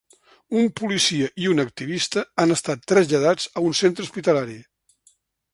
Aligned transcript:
Un 0.59 0.63
policia 0.79 1.27
i 1.43 1.49
un 1.51 1.61
activista 1.65 2.25
han 2.45 2.55
estat 2.57 2.89
traslladats 2.93 3.47
a 3.61 3.67
un 3.69 3.79
centre 3.83 4.07
hospitalari. 4.09 4.61